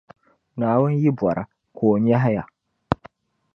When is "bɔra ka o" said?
1.19-1.95